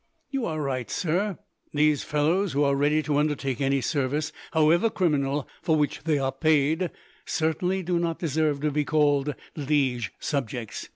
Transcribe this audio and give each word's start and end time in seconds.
"You 0.31 0.45
are 0.47 0.59
right, 0.59 0.89
sir. 0.89 1.37
These 1.75 2.03
fellows, 2.03 2.53
who 2.53 2.63
are 2.63 2.73
ready 2.73 3.03
to 3.03 3.17
undertake 3.17 3.61
any 3.61 3.81
service, 3.81 4.31
however 4.51 4.89
criminal, 4.89 5.47
for 5.61 5.75
which 5.75 6.05
they 6.05 6.17
are 6.17 6.31
paid, 6.31 6.89
certainly 7.23 7.83
do 7.83 7.99
not 7.99 8.17
deserve 8.17 8.61
to 8.61 8.71
be 8.71 8.83
called 8.83 9.35
liege 9.55 10.11
subjects. 10.19 10.89